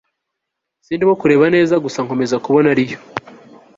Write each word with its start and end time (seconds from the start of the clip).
sindimo 0.85 1.13
kureba 1.21 1.45
neza 1.55 1.75
gusa 1.83 1.99
nkomeza 2.05 2.41
kubona 2.45 2.67
ariyo 2.73 2.97